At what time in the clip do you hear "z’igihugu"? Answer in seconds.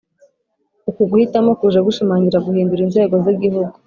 3.23-3.75